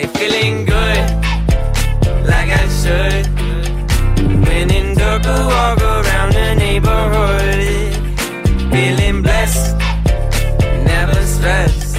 [0.00, 1.10] Hey, feeling good,
[2.24, 3.26] like I should.
[4.46, 7.92] When in I walk around the neighborhood.
[8.72, 9.76] Feeling blessed,
[10.86, 11.96] never stressed.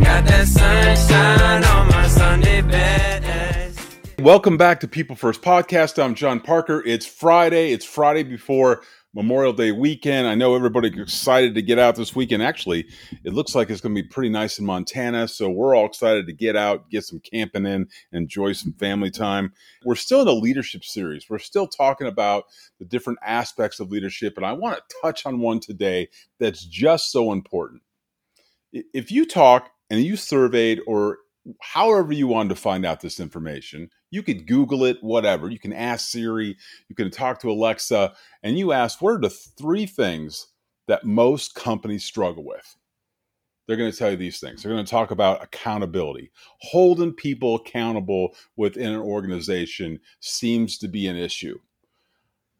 [0.00, 3.80] Got that sunshine on my Sunday best.
[4.20, 6.00] Welcome back to People First Podcast.
[6.00, 6.84] I'm John Parker.
[6.86, 7.72] It's Friday.
[7.72, 8.82] It's Friday before
[9.14, 10.26] Memorial Day weekend.
[10.26, 12.42] I know everybody's excited to get out this weekend.
[12.42, 12.86] Actually,
[13.24, 15.28] it looks like it's going to be pretty nice in Montana.
[15.28, 19.52] So we're all excited to get out, get some camping in, enjoy some family time.
[19.84, 21.28] We're still in a leadership series.
[21.28, 22.44] We're still talking about
[22.78, 24.34] the different aspects of leadership.
[24.36, 26.08] And I want to touch on one today
[26.40, 27.82] that's just so important.
[28.72, 31.18] If you talk and you surveyed or
[31.60, 33.90] however you wanted to find out this information.
[34.12, 35.50] You could Google it, whatever.
[35.50, 36.54] You can ask Siri,
[36.88, 38.12] you can talk to Alexa,
[38.42, 40.48] and you ask, what are the three things
[40.86, 42.76] that most companies struggle with?
[43.66, 44.62] They're going to tell you these things.
[44.62, 46.30] They're going to talk about accountability.
[46.60, 51.58] Holding people accountable within an organization seems to be an issue.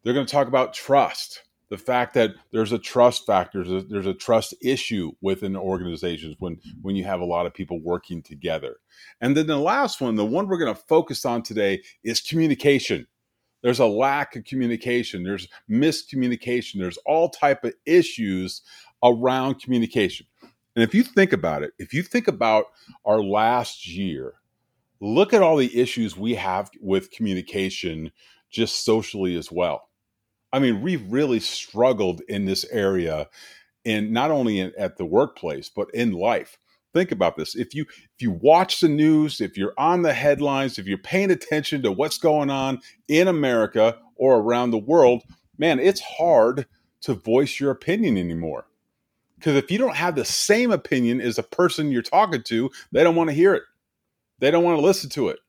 [0.03, 3.87] They're going to talk about trust the fact that there's a trust factor, there's a,
[3.87, 8.21] there's a trust issue within organizations when when you have a lot of people working
[8.21, 8.75] together.
[9.21, 13.07] And then the last one, the one we're going to focus on today, is communication.
[13.63, 15.23] There's a lack of communication.
[15.23, 16.75] There's miscommunication.
[16.77, 18.61] There's all type of issues
[19.03, 20.27] around communication.
[20.75, 22.65] And if you think about it, if you think about
[23.03, 24.35] our last year,
[24.99, 28.11] look at all the issues we have with communication
[28.51, 29.89] just socially as well
[30.53, 33.27] I mean, we've really struggled in this area,
[33.83, 36.57] and not only in, at the workplace but in life.
[36.93, 40.77] Think about this: if you if you watch the news, if you're on the headlines,
[40.77, 45.23] if you're paying attention to what's going on in America or around the world,
[45.57, 46.67] man, it's hard
[47.01, 48.67] to voice your opinion anymore.
[49.37, 53.03] Because if you don't have the same opinion as the person you're talking to, they
[53.03, 53.63] don't want to hear it.
[54.39, 55.39] They don't want to listen to it.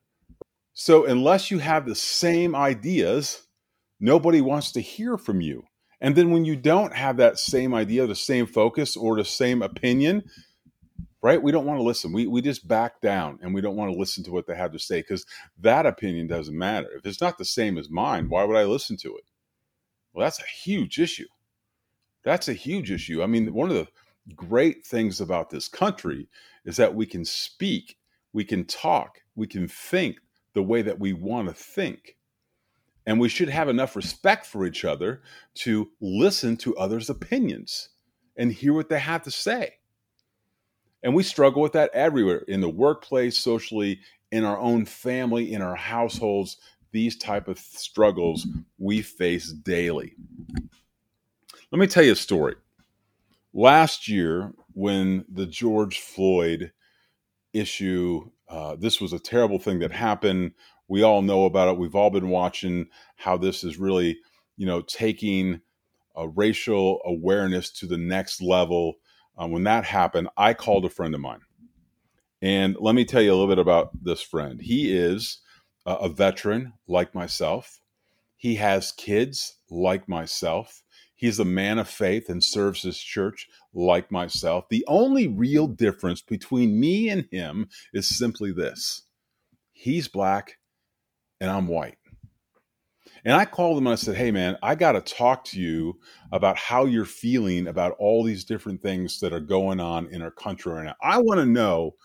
[0.73, 3.44] So unless you have the same ideas,
[3.99, 5.65] nobody wants to hear from you.
[6.01, 9.61] And then when you don't have that same idea, the same focus, or the same
[9.61, 10.23] opinion,
[11.21, 11.41] right?
[11.41, 12.13] We don't want to listen.
[12.13, 14.73] We, we just back down and we don't want to listen to what they have
[14.73, 15.25] to say because
[15.59, 16.89] that opinion doesn't matter.
[16.95, 19.23] If it's not the same as mine, why would I listen to it?
[20.13, 21.27] Well, that's a huge issue.
[22.23, 23.23] That's a huge issue.
[23.23, 23.87] I mean, one of the
[24.35, 26.27] great things about this country
[26.63, 27.97] is that we can speak,
[28.33, 30.17] we can talk, we can think
[30.53, 32.17] the way that we want to think.
[33.05, 35.21] And we should have enough respect for each other
[35.55, 37.89] to listen to others' opinions
[38.35, 39.75] and hear what they have to say.
[41.03, 43.99] And we struggle with that everywhere in the workplace, socially,
[44.31, 46.57] in our own family, in our households.
[46.91, 48.47] These type of struggles
[48.79, 50.15] we face daily.
[51.71, 52.55] Let me tell you a story.
[53.53, 56.71] Last year, when the George Floyd
[57.53, 60.53] issue, uh, this was a terrible thing that happened
[60.87, 61.77] we all know about it.
[61.77, 64.19] We've all been watching how this is really,
[64.57, 65.61] you know, taking
[66.15, 68.95] a racial awareness to the next level.
[69.37, 71.41] Um, when that happened, I called a friend of mine.
[72.41, 74.61] And let me tell you a little bit about this friend.
[74.61, 75.39] He is
[75.85, 77.79] a veteran like myself.
[78.37, 80.83] He has kids like myself.
[81.15, 84.67] He's a man of faith and serves his church like myself.
[84.69, 89.03] The only real difference between me and him is simply this
[89.71, 90.57] he's black
[91.39, 91.97] and I'm white.
[93.23, 95.99] And I called him and I said, Hey, man, I got to talk to you
[96.31, 100.31] about how you're feeling about all these different things that are going on in our
[100.31, 100.95] country right now.
[101.01, 101.95] I want to know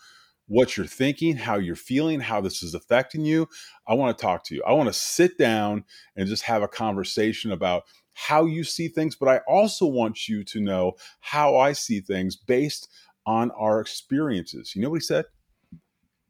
[0.47, 3.47] what you're thinking, how you're feeling, how this is affecting you.
[3.87, 4.63] I want to talk to you.
[4.67, 9.15] I want to sit down and just have a conversation about how you see things,
[9.15, 12.89] but I also want you to know how I see things based
[13.25, 14.75] on our experiences.
[14.75, 15.25] You know what he said?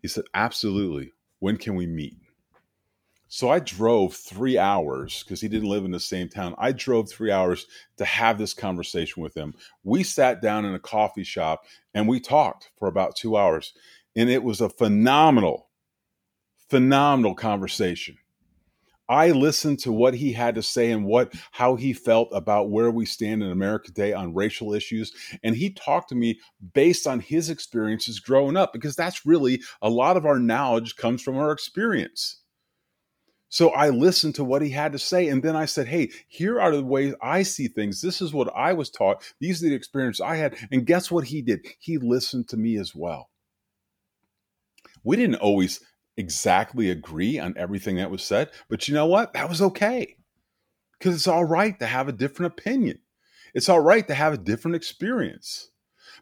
[0.01, 1.13] He said, Absolutely.
[1.39, 2.20] When can we meet?
[3.33, 6.53] So I drove three hours because he didn't live in the same town.
[6.57, 7.65] I drove three hours
[7.95, 9.53] to have this conversation with him.
[9.85, 13.71] We sat down in a coffee shop and we talked for about two hours.
[14.17, 15.69] And it was a phenomenal,
[16.67, 18.17] phenomenal conversation.
[19.07, 22.91] I listened to what he had to say and what how he felt about where
[22.91, 26.37] we stand in America today on racial issues and he talked to me
[26.73, 31.21] based on his experiences growing up because that's really a lot of our knowledge comes
[31.21, 32.40] from our experience.
[33.51, 35.27] So I listened to what he had to say.
[35.27, 38.01] And then I said, Hey, here are the ways I see things.
[38.01, 39.23] This is what I was taught.
[39.41, 40.55] These are the experiences I had.
[40.71, 41.67] And guess what he did?
[41.79, 43.29] He listened to me as well.
[45.03, 45.81] We didn't always
[46.15, 49.33] exactly agree on everything that was said, but you know what?
[49.33, 50.15] That was okay.
[50.97, 52.99] Because it's all right to have a different opinion,
[53.53, 55.71] it's all right to have a different experience.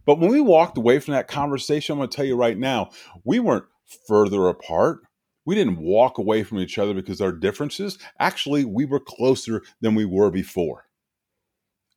[0.05, 2.89] But when we walked away from that conversation, I'm going to tell you right now,
[3.23, 3.65] we weren't
[4.07, 5.01] further apart.
[5.45, 7.97] We didn't walk away from each other because our differences.
[8.19, 10.85] Actually, we were closer than we were before.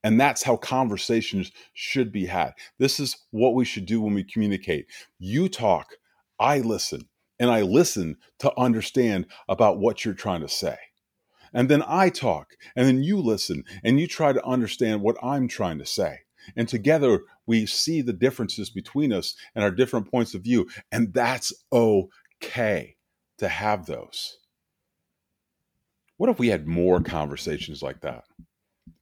[0.05, 2.55] And that's how conversations should be had.
[2.79, 4.87] This is what we should do when we communicate.
[5.19, 5.95] You talk,
[6.41, 7.09] I listen,
[7.39, 10.77] and I listen to understand about what you're trying to say.
[11.55, 15.47] And then I talk, and then you listen, and you try to understand what I'm
[15.47, 16.21] trying to say.
[16.57, 20.69] And together we see the differences between us and our different points of view.
[20.91, 22.97] And that's okay
[23.43, 24.39] to have those.
[26.17, 28.25] What if we had more conversations like that?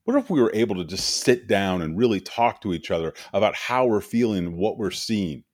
[0.05, 3.13] What if we were able to just sit down and really talk to each other
[3.33, 5.45] about how we're feeling what we're seeing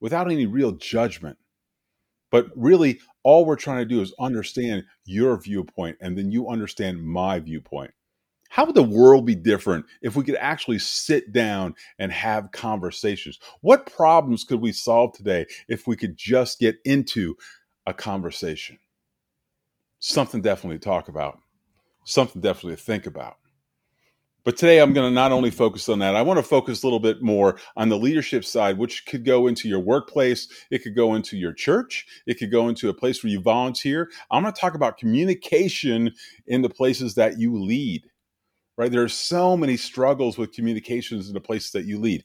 [0.00, 1.38] without any real judgment?
[2.30, 7.02] But really, all we're trying to do is understand your viewpoint and then you understand
[7.02, 7.92] my viewpoint.
[8.48, 13.38] How would the world be different if we could actually sit down and have conversations?
[13.60, 17.36] What problems could we solve today if we could just get into
[17.86, 18.78] a conversation?
[19.98, 21.38] Something definitely to talk about,
[22.04, 23.36] something definitely to think about.
[24.46, 26.86] But today I'm going to not only focus on that, I want to focus a
[26.86, 30.94] little bit more on the leadership side, which could go into your workplace, it could
[30.94, 34.08] go into your church, it could go into a place where you volunteer.
[34.30, 36.12] I'm going to talk about communication
[36.46, 38.04] in the places that you lead,
[38.76, 38.92] right?
[38.92, 42.22] There are so many struggles with communications in the places that you lead.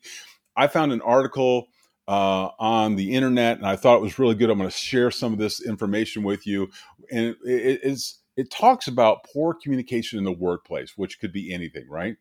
[0.55, 1.69] I found an article
[2.11, 4.49] uh, on the internet, and I thought it was really good.
[4.49, 6.69] I'm going to share some of this information with you,
[7.09, 11.87] and it, it's it talks about poor communication in the workplace, which could be anything,
[11.89, 12.17] right?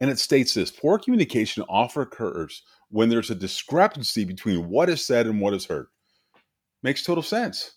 [0.00, 5.06] And it states this poor communication often occurs when there's a discrepancy between what is
[5.06, 5.86] said and what is heard.
[6.82, 7.74] Makes total sense.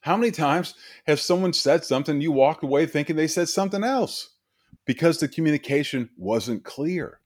[0.00, 0.72] How many times
[1.06, 4.30] has someone said something, you walked away thinking they said something else
[4.86, 7.20] because the communication wasn't clear?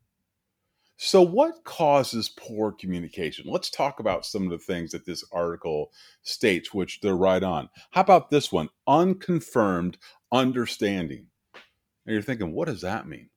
[1.00, 3.46] So, what causes poor communication?
[3.48, 5.92] Let's talk about some of the things that this article
[6.24, 7.68] states, which they're right on.
[7.92, 8.68] How about this one?
[8.88, 9.96] Unconfirmed
[10.32, 11.26] understanding.
[12.04, 13.30] And you're thinking, what does that mean?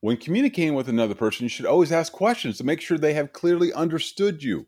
[0.00, 3.32] When communicating with another person, you should always ask questions to make sure they have
[3.32, 4.66] clearly understood you.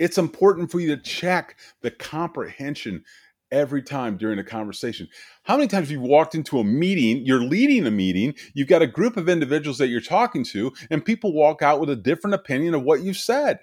[0.00, 3.04] It's important for you to check the comprehension
[3.50, 5.08] every time during a conversation.
[5.42, 8.82] How many times have you walked into a meeting, you're leading a meeting, you've got
[8.82, 12.34] a group of individuals that you're talking to, and people walk out with a different
[12.34, 13.58] opinion of what you said?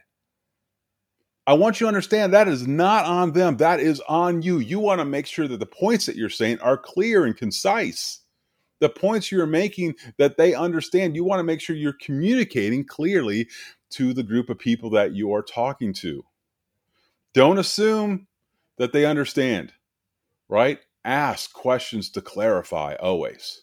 [1.48, 4.58] I want you to understand that is not on them, that is on you.
[4.58, 8.22] You want to make sure that the points that you're saying are clear and concise.
[8.80, 13.48] The points you're making that they understand, you want to make sure you're communicating clearly
[13.92, 16.26] to the group of people that you are talking to.
[17.34, 18.28] Don't assume
[18.78, 19.72] that they understand,
[20.50, 20.80] right?
[21.04, 23.62] Ask questions to clarify always.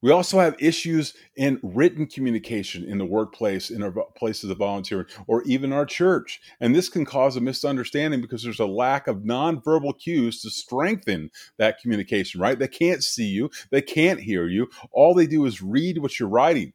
[0.00, 5.06] We also have issues in written communication in the workplace, in our places of volunteering,
[5.26, 6.40] or even our church.
[6.60, 11.30] And this can cause a misunderstanding because there's a lack of nonverbal cues to strengthen
[11.56, 12.58] that communication, right?
[12.58, 14.68] They can't see you, they can't hear you.
[14.92, 16.74] All they do is read what you're writing.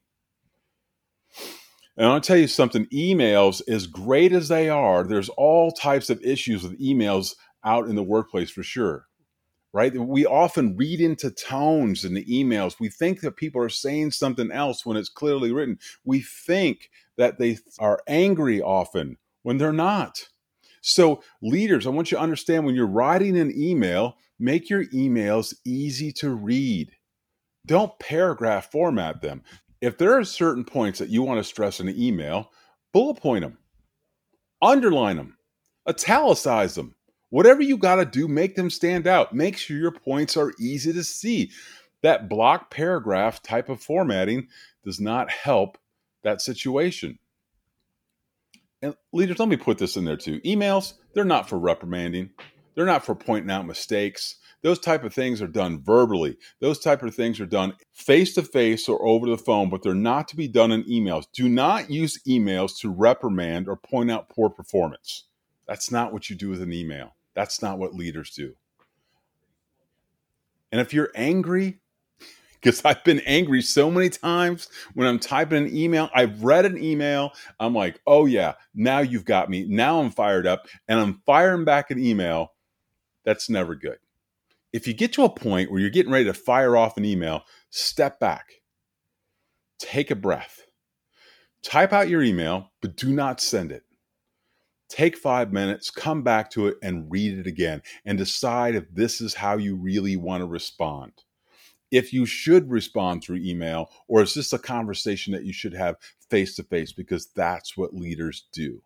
[1.96, 6.22] And I'll tell you something emails, as great as they are, there's all types of
[6.24, 9.08] issues with emails out in the workplace for sure.
[9.74, 9.96] Right?
[9.98, 12.80] We often read into tones in the emails.
[12.80, 15.80] We think that people are saying something else when it's clearly written.
[16.06, 20.30] We think that they are angry often when they're not.
[20.82, 25.56] So, leaders, I want you to understand when you're writing an email, make your emails
[25.66, 26.92] easy to read.
[27.66, 29.42] Don't paragraph format them
[29.84, 32.52] if there are certain points that you want to stress in an email,
[32.94, 33.58] bullet point them,
[34.62, 35.38] underline them,
[35.90, 36.96] italicize them.
[37.34, 39.34] Whatever you got to do, make them stand out.
[39.34, 41.50] Make sure your points are easy to see.
[42.04, 44.50] That block paragraph type of formatting
[44.86, 45.80] does not help
[46.22, 47.18] that situation.
[48.84, 50.42] And leaders, let me put this in there too.
[50.42, 52.30] Emails, they're not for reprimanding.
[52.76, 54.36] They're not for pointing out mistakes.
[54.62, 56.38] Those type of things are done verbally.
[56.60, 59.96] Those type of things are done face to face or over the phone, but they're
[59.96, 61.26] not to be done in emails.
[61.34, 65.24] Do not use emails to reprimand or point out poor performance.
[65.68, 67.16] That's not what you do with an email.
[67.36, 68.56] That's not what leaders do.
[70.72, 71.80] And if you're angry,
[72.62, 76.10] because I've been angry so many times when I'm typing an email.
[76.16, 77.34] I've read an email.
[77.60, 79.66] I'm like, oh, yeah, now you've got me.
[79.68, 82.54] Now I'm fired up and I'm firing back an email.
[83.26, 83.98] That's never good
[84.74, 87.44] if you get to a point where you're getting ready to fire off an email,
[87.70, 88.46] step back,
[89.80, 90.62] take a breath,
[91.62, 93.84] type out your email, but do not send it.
[94.94, 99.22] Take five minutes, come back to it, and read it again and decide if this
[99.22, 101.14] is how you really want to respond.
[101.90, 105.96] If you should respond through email, or is this a conversation that you should have
[106.30, 108.84] face to face because that's what leaders do.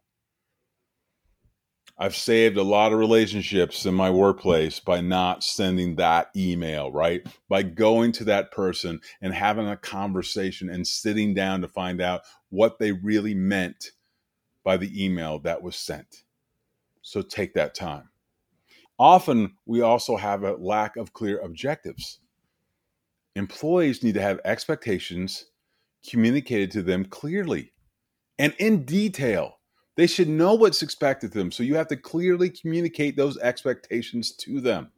[1.98, 7.28] I've saved a lot of relationships in my workplace by not sending that email, right?
[7.50, 12.22] By going to that person and having a conversation and sitting down to find out
[12.48, 13.92] what they really meant
[14.68, 16.26] by the email that was sent.
[17.02, 18.10] So take that time.
[19.00, 22.20] Often we also have a lack of clear objectives.
[23.38, 25.46] Employees need to have expectations
[26.06, 27.72] communicated to them clearly
[28.38, 29.60] and in detail
[29.96, 31.50] they should know what's expected of them.
[31.50, 34.92] So you have to clearly communicate those expectations to them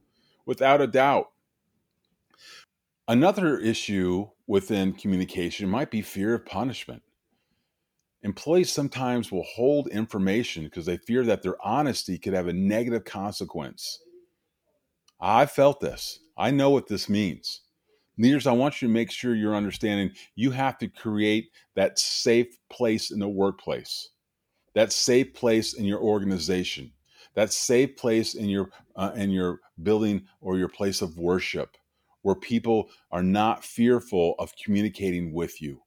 [0.48, 1.28] without a doubt.
[3.08, 7.04] Another issue within communication might be fear of punishment.
[8.24, 13.06] Employees sometimes will hold information because they fear that their honesty could have a negative
[13.06, 14.00] consequence.
[15.22, 16.20] I felt this.
[16.38, 17.62] I know what this means.
[18.18, 22.58] Leaders, I want you to make sure you're understanding you have to create that safe
[22.70, 24.10] place in the workplace
[24.74, 26.92] that safe place in your organization,
[27.36, 31.78] that safe place in your uh, in your building or your place of worship,
[32.22, 35.82] where people are not fearful of communicating with you.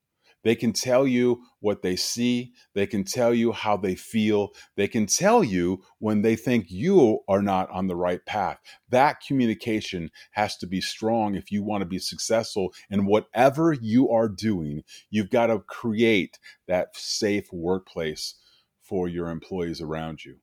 [0.44, 2.52] They can tell you what they see.
[2.74, 4.50] They can tell you how they feel.
[4.76, 8.58] They can tell you when they think you are not on the right path.
[8.90, 14.10] That communication has to be strong if you want to be successful in whatever you
[14.10, 14.82] are doing.
[15.10, 18.34] You've got to create that safe workplace
[18.82, 20.36] for your employees around you.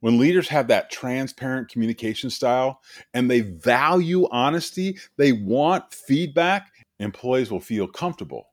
[0.00, 2.80] When leaders have that transparent communication style
[3.14, 8.48] and they value honesty, they want feedback, employees will feel comfortable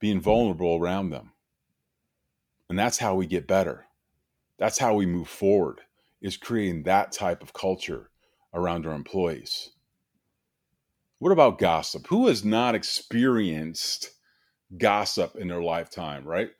[0.00, 1.32] being vulnerable around them.
[2.68, 3.86] And that's how we get better.
[4.58, 5.82] That's how we move forward
[6.20, 8.10] is creating that type of culture
[8.52, 9.70] around our employees.
[11.18, 12.06] What about gossip?
[12.08, 14.10] Who has not experienced
[14.76, 16.50] gossip in their lifetime, right?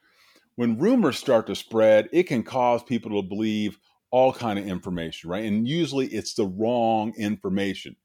[0.61, 3.79] when rumors start to spread, it can cause people to believe
[4.11, 5.47] all kind of information, right?
[5.47, 7.97] And usually it's the wrong information.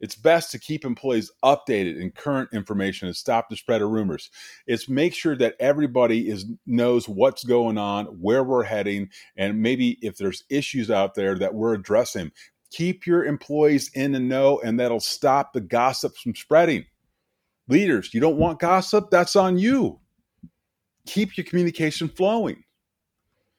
[0.00, 4.30] It's best to keep employees updated in current information and stop the spread of rumors.
[4.66, 9.98] It's make sure that everybody is knows what's going on, where we're heading, and maybe
[10.02, 12.32] if there's issues out there that we're addressing.
[12.70, 16.84] Keep your employees in the know, and that'll stop the gossip from spreading.
[17.68, 19.10] Leaders, you don't want gossip?
[19.10, 20.00] That's on you
[21.06, 22.62] keep your communication flowing.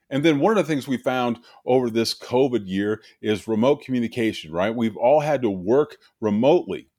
[0.09, 4.51] And then one of the things we found over this COVID year is remote communication,
[4.51, 4.73] right?
[4.73, 6.89] We've all had to work remotely.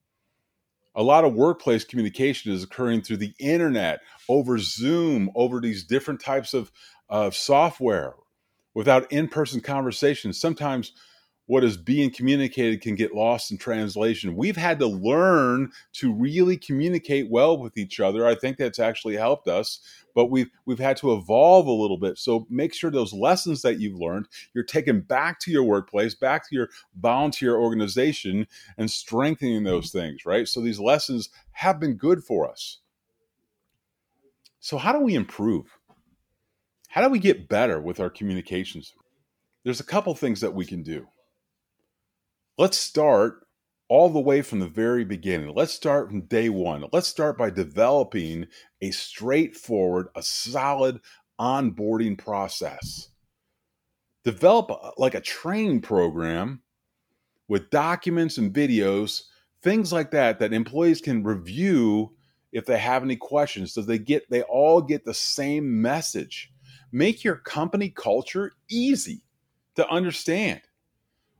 [0.94, 6.20] A lot of workplace communication is occurring through the internet, over Zoom, over these different
[6.20, 6.72] types of,
[7.08, 8.14] of software
[8.74, 10.40] without in person conversations.
[10.40, 10.92] Sometimes
[11.48, 14.36] what is being communicated can get lost in translation.
[14.36, 18.26] We've had to learn to really communicate well with each other.
[18.26, 19.80] I think that's actually helped us,
[20.14, 22.18] but we've we've had to evolve a little bit.
[22.18, 26.46] So make sure those lessons that you've learned, you're taking back to your workplace, back
[26.48, 26.68] to your
[27.00, 30.46] volunteer organization and strengthening those things, right?
[30.46, 32.80] So these lessons have been good for us.
[34.60, 35.78] So how do we improve?
[36.88, 38.92] How do we get better with our communications?
[39.64, 41.06] There's a couple things that we can do
[42.58, 43.46] let's start
[43.88, 45.54] all the way from the very beginning.
[45.54, 46.84] Let's start from day one.
[46.92, 48.46] Let's start by developing
[48.82, 51.00] a straightforward, a solid
[51.40, 53.08] onboarding process.
[54.24, 56.60] Develop a, like a training program
[57.46, 59.22] with documents and videos,
[59.62, 62.12] things like that, that employees can review
[62.52, 63.72] if they have any questions.
[63.72, 66.52] So they get they all get the same message.
[66.92, 69.22] Make your company culture easy
[69.76, 70.60] to understand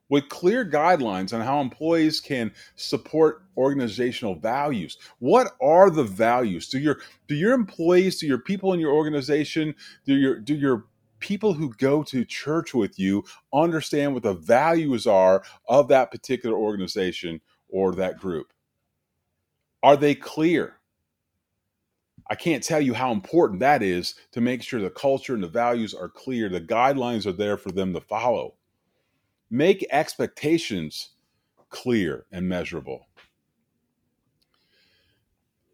[0.09, 4.99] with clear guidelines on how employees can support organizational values.
[5.19, 6.69] What are the values?
[6.69, 9.75] Do your do your employees, do your people in your organization,
[10.07, 10.87] do your do your
[11.21, 16.57] people who go to church with you understand what the values are of that particular
[16.57, 18.53] organization or that group?
[19.83, 20.75] Are they clear?
[22.31, 25.49] I can't tell you how important that is to make sure the culture and the
[25.49, 26.49] values are clear.
[26.49, 28.55] The guidelines are there for them to follow.
[29.51, 31.11] Make expectations
[31.71, 33.07] clear and measurable.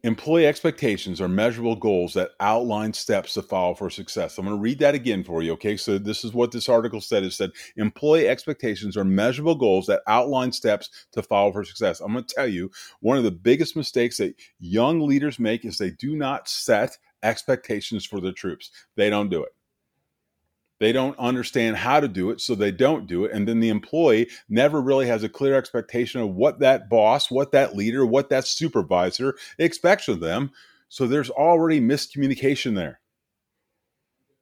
[0.05, 4.37] Employee expectations are measurable goals that outline steps to follow for success.
[4.37, 5.53] I'm going to read that again for you.
[5.53, 5.79] Okay.
[5.79, 7.23] So, this is what this article said.
[7.23, 12.01] It said employee expectations are measurable goals that outline steps to follow for success.
[12.01, 15.79] I'm going to tell you one of the biggest mistakes that young leaders make is
[15.79, 19.55] they do not set expectations for their troops, they don't do it.
[20.81, 23.33] They don't understand how to do it, so they don't do it.
[23.33, 27.53] And then the employee never really has a clear expectation of what that boss, what
[27.53, 30.51] that leader, what that supervisor expects of them.
[30.89, 33.01] So there's already miscommunication there.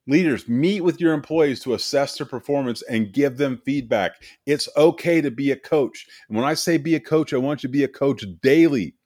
[0.08, 4.14] Leaders, meet with your employees to assess their performance and give them feedback.
[4.46, 6.06] It's okay to be a coach.
[6.28, 8.96] And when I say be a coach, I want you to be a coach daily.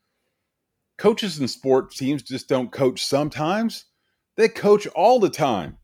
[0.96, 3.84] Coaches in sport teams just don't coach sometimes,
[4.36, 5.76] they coach all the time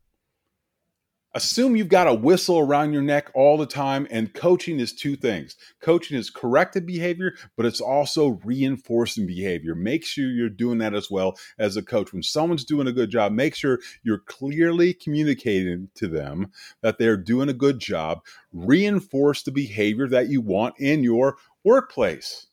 [1.35, 5.17] assume you've got a whistle around your neck all the time and coaching is two
[5.17, 5.57] things.
[5.81, 9.75] Coaching is corrective behavior but it's also reinforcing behavior.
[9.75, 12.13] Make sure you're doing that as well as a coach.
[12.13, 17.17] When someone's doing a good job make sure you're clearly communicating to them that they're
[17.17, 18.21] doing a good job.
[18.53, 22.49] Reinforce the behavior that you want in your workplace.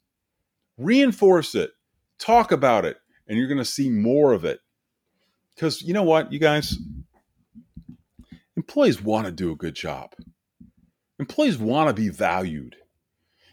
[0.77, 1.71] Reinforce it.
[2.17, 4.59] Talk about it and you're going to see more of it.
[5.55, 6.77] Because you know what you guys
[8.59, 10.11] Employees want to do a good job.
[11.17, 12.75] Employees want to be valued.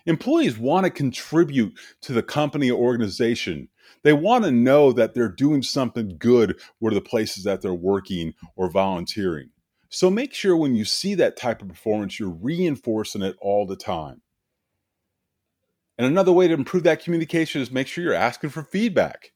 [0.05, 3.69] Employees want to contribute to the company or organization.
[4.03, 8.35] They want to know that they're doing something good where the places that they're working
[8.57, 9.51] or volunteering.
[9.91, 13.77] So make sure when you see that type of performance, you're reinforcing it all the
[13.77, 14.23] time.
[15.99, 19.31] And another way to improve that communication is make sure you're asking for feedback.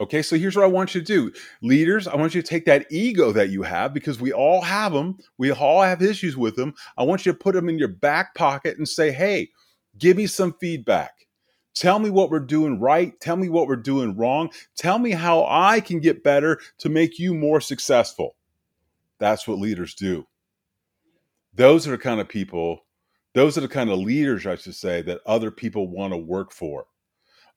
[0.00, 1.32] Okay, so here's what I want you to do.
[1.62, 4.92] Leaders, I want you to take that ego that you have because we all have
[4.92, 5.16] them.
[5.38, 6.74] We all have issues with them.
[6.98, 9.50] I want you to put them in your back pocket and say, hey,
[9.98, 11.26] give me some feedback.
[11.74, 13.18] Tell me what we're doing right.
[13.20, 14.50] Tell me what we're doing wrong.
[14.76, 18.36] Tell me how I can get better to make you more successful.
[19.18, 20.26] That's what leaders do.
[21.54, 22.84] Those are the kind of people,
[23.32, 26.52] those are the kind of leaders, I should say, that other people want to work
[26.52, 26.86] for.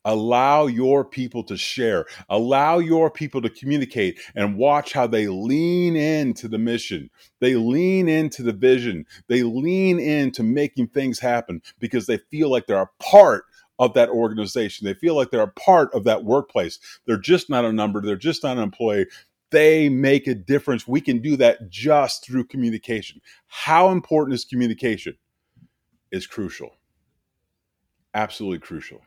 [0.05, 5.95] Allow your people to share, allow your people to communicate, and watch how they lean
[5.95, 7.09] into the mission.
[7.41, 9.05] They lean into the vision.
[9.27, 13.43] They lean into making things happen because they feel like they're a part
[13.77, 14.85] of that organization.
[14.85, 16.79] They feel like they're a part of that workplace.
[17.05, 19.07] They're just not a number, they're just not an employee.
[19.51, 20.87] They make a difference.
[20.87, 23.19] We can do that just through communication.
[23.47, 25.17] How important is communication?
[26.11, 26.75] Is crucial.
[28.13, 29.01] Absolutely crucial.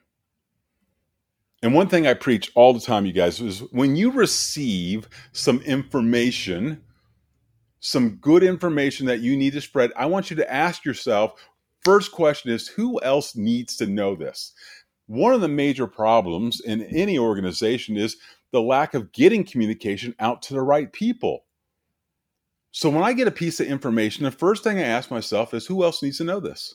[1.62, 5.60] And one thing I preach all the time, you guys, is when you receive some
[5.60, 6.82] information,
[7.78, 11.40] some good information that you need to spread, I want you to ask yourself
[11.84, 14.52] first question is who else needs to know this?
[15.06, 18.16] One of the major problems in any organization is
[18.50, 21.44] the lack of getting communication out to the right people.
[22.72, 25.66] So when I get a piece of information, the first thing I ask myself is
[25.66, 26.74] who else needs to know this?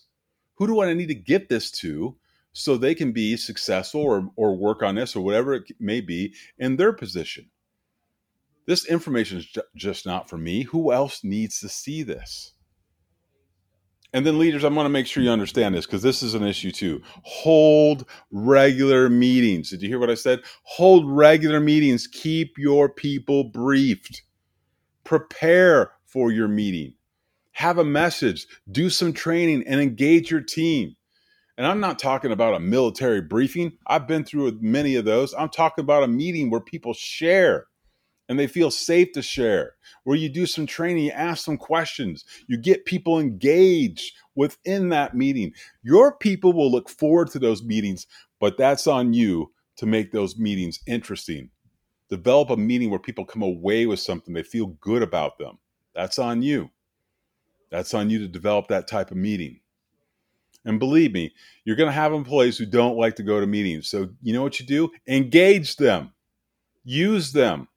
[0.56, 2.16] Who do I need to get this to?
[2.58, 6.34] So they can be successful or, or work on this or whatever it may be
[6.58, 7.50] in their position.
[8.66, 10.64] This information is just not for me.
[10.64, 12.54] Who else needs to see this?
[14.12, 16.44] And then, leaders, I want to make sure you understand this because this is an
[16.44, 17.02] issue too.
[17.24, 19.70] Hold regular meetings.
[19.70, 20.40] Did you hear what I said?
[20.64, 22.08] Hold regular meetings.
[22.08, 24.24] Keep your people briefed.
[25.04, 26.94] Prepare for your meeting.
[27.52, 28.48] Have a message.
[28.72, 30.96] Do some training and engage your team.
[31.58, 33.78] And I'm not talking about a military briefing.
[33.88, 35.34] I've been through many of those.
[35.34, 37.66] I'm talking about a meeting where people share
[38.30, 42.26] and they feel safe to share, where you do some training, you ask some questions,
[42.48, 45.54] you get people engaged within that meeting.
[45.82, 48.06] Your people will look forward to those meetings,
[48.40, 51.50] but that's on you to make those meetings interesting.
[52.10, 55.58] Develop a meeting where people come away with something, they feel good about them.
[55.96, 56.70] That's on you.
[57.70, 59.62] That's on you to develop that type of meeting.
[60.68, 63.90] And believe me, you're going to have employees who don't like to go to meetings.
[63.90, 64.92] So, you know what you do?
[65.08, 66.12] Engage them,
[66.84, 67.70] use them,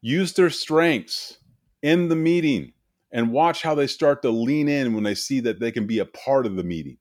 [0.00, 1.38] use their strengths
[1.82, 2.74] in the meeting,
[3.10, 5.98] and watch how they start to lean in when they see that they can be
[5.98, 6.96] a part of the meeting.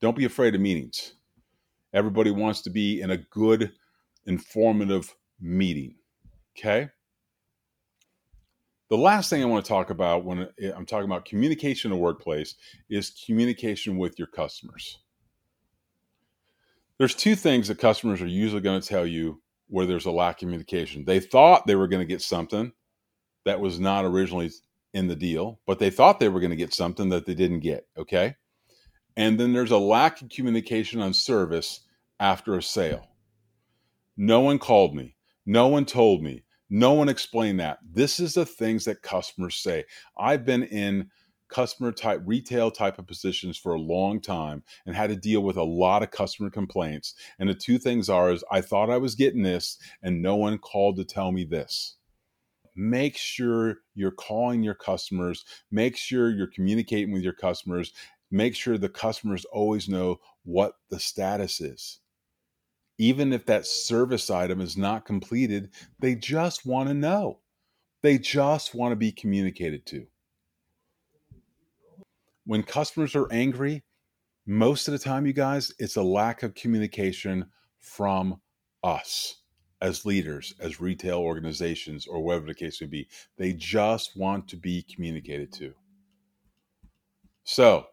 [0.00, 1.12] Don't be afraid of meetings.
[1.92, 3.72] Everybody wants to be in a good,
[4.24, 5.96] informative meeting.
[6.58, 6.88] Okay?
[8.90, 12.02] The last thing I want to talk about when I'm talking about communication in the
[12.02, 12.56] workplace
[12.88, 14.98] is communication with your customers.
[16.98, 20.36] There's two things that customers are usually going to tell you where there's a lack
[20.36, 21.04] of communication.
[21.04, 22.72] They thought they were going to get something
[23.44, 24.50] that was not originally
[24.92, 27.60] in the deal, but they thought they were going to get something that they didn't
[27.60, 27.86] get.
[27.96, 28.34] Okay.
[29.16, 31.80] And then there's a lack of communication on service
[32.18, 33.06] after a sale.
[34.16, 35.16] No one called me.
[35.46, 36.42] No one told me.
[36.70, 37.78] No one explained that.
[37.82, 39.84] This is the things that customers say.
[40.16, 41.10] I've been in
[41.48, 45.56] customer type retail type of positions for a long time and had to deal with
[45.56, 47.14] a lot of customer complaints.
[47.40, 50.58] And the two things are is i thought i was getting this and no one
[50.58, 51.96] called to tell me this.
[52.76, 55.44] Make sure you're calling your customers.
[55.72, 57.92] Make sure you're communicating with your customers.
[58.30, 61.99] Make sure the customers always know what the status is
[63.00, 67.38] even if that service item is not completed, they just want to know.
[68.02, 70.06] They just want to be communicated to.
[72.44, 73.84] When customers are angry,
[74.46, 77.46] most of the time, you guys, it's a lack of communication
[77.78, 78.38] from
[78.84, 79.36] us
[79.80, 83.08] as leaders, as retail organizations, or whatever the case may be.
[83.38, 85.72] They just want to be communicated to.
[87.44, 87.86] So,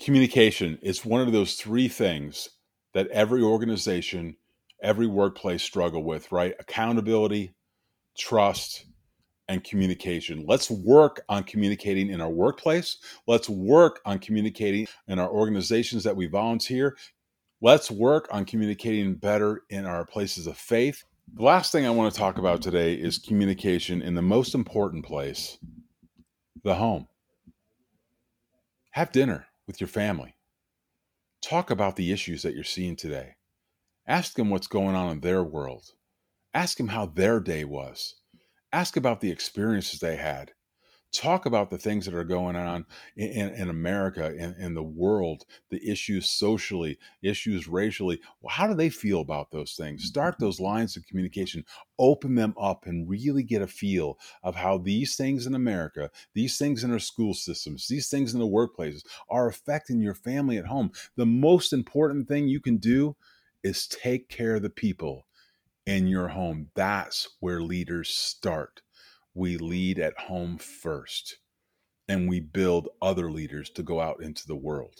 [0.00, 2.48] communication is one of those three things
[2.94, 4.36] that every organization,
[4.82, 6.54] every workplace struggle with, right?
[6.58, 7.54] Accountability,
[8.16, 8.86] trust,
[9.48, 10.44] and communication.
[10.46, 12.98] Let's work on communicating in our workplace.
[13.26, 16.96] Let's work on communicating in our organizations that we volunteer.
[17.60, 21.02] Let's work on communicating better in our places of faith.
[21.34, 25.04] The last thing I want to talk about today is communication in the most important
[25.04, 25.58] place
[26.62, 27.08] the home.
[28.90, 30.34] Have dinner with your family.
[31.42, 33.36] Talk about the issues that you're seeing today.
[34.06, 35.84] Ask them what's going on in their world.
[36.52, 38.16] Ask them how their day was.
[38.72, 40.52] Ask about the experiences they had.
[41.12, 45.44] Talk about the things that are going on in, in America, in, in the world,
[45.68, 48.20] the issues socially, issues racially.
[48.40, 50.04] Well, how do they feel about those things?
[50.04, 50.44] Start mm-hmm.
[50.44, 51.64] those lines of communication,
[51.98, 56.56] open them up, and really get a feel of how these things in America, these
[56.58, 60.66] things in our school systems, these things in the workplaces are affecting your family at
[60.66, 60.92] home.
[61.16, 63.16] The most important thing you can do
[63.62, 65.26] is take care of the people
[65.86, 66.68] in your home.
[66.74, 68.82] That's where leaders start.
[69.34, 71.36] We lead at home first,
[72.08, 74.96] and we build other leaders to go out into the world.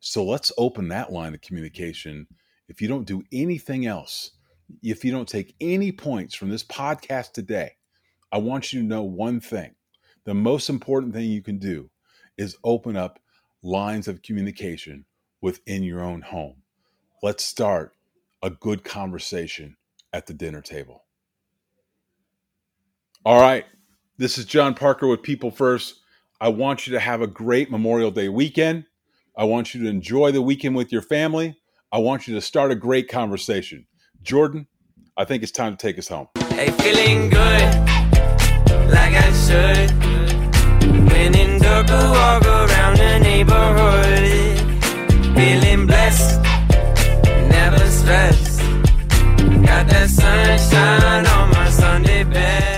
[0.00, 2.26] So let's open that line of communication.
[2.68, 4.32] If you don't do anything else,
[4.82, 7.72] if you don't take any points from this podcast today,
[8.30, 9.74] I want you to know one thing.
[10.24, 11.90] The most important thing you can do
[12.36, 13.18] is open up
[13.62, 15.04] lines of communication
[15.40, 16.62] within your own home.
[17.22, 17.92] Let's start
[18.42, 19.76] a good conversation
[20.12, 21.03] at the dinner table.
[23.26, 23.64] All right.
[24.18, 26.00] This is John Parker with People First.
[26.42, 28.84] I want you to have a great Memorial Day weekend.
[29.34, 31.56] I want you to enjoy the weekend with your family.
[31.90, 33.86] I want you to start a great conversation.
[34.22, 34.66] Jordan,
[35.16, 36.28] I think it's time to take us home.
[36.50, 37.74] Hey, feeling good,
[38.92, 39.90] like I should.
[41.10, 44.58] When in dark, walk around the neighborhood.
[45.34, 46.42] Feeling blessed,
[47.48, 48.60] never stressed.
[49.64, 52.73] Got that sunshine on my Sunday bed.